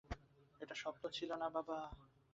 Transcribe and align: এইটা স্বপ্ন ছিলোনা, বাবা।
এইটা 0.61 0.75
স্বপ্ন 0.75 1.03
ছিলোনা, 1.09 1.47
বাবা। 1.49 1.77